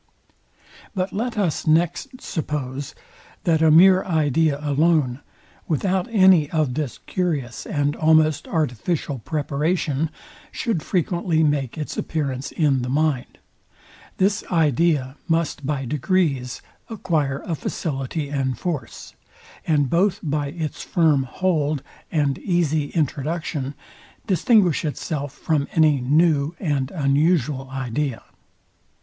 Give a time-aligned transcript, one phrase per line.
[0.95, 2.95] But let us next suppose,
[3.43, 5.19] that a mere idea alone,
[5.67, 10.09] without any of this curious and almost artificial preparation,
[10.51, 13.37] should frequently make its appearance in the mind,
[14.17, 19.13] this idea must by degrees acquire a facility and force;
[19.67, 23.75] and both by its firm hold and easy introduction
[24.25, 28.23] distinguish itself from any new and unusual idea.